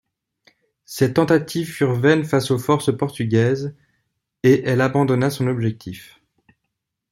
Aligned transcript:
Ses 0.83 1.13
tentatives 1.13 1.71
furent 1.71 1.93
vaines 1.93 2.25
face 2.25 2.49
aux 2.49 2.57
forces 2.57 2.91
portugaises, 2.97 3.75
et 4.41 4.63
elle 4.67 4.81
abandonna 4.81 5.29
son 5.29 5.45
objectif. 5.45 6.19